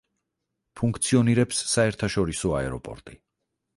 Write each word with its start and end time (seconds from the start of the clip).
ფუნქციონირებს 0.79 1.59
საერთაშორისო 1.75 2.55
აეროპორტი. 2.61 3.19